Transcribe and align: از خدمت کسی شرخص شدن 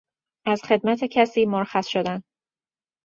از 0.45 0.63
خدمت 0.63 1.05
کسی 1.05 1.47
شرخص 1.51 1.87
شدن 1.87 2.21